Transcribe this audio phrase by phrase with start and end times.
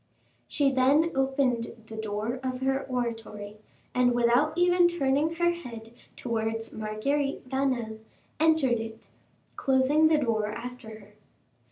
[0.47, 3.57] She then opened the door of her oratory,
[3.93, 7.99] and without even turning her head towards Marguerite Vanel,
[8.39, 9.05] entered it,
[9.57, 11.13] closing the door after her.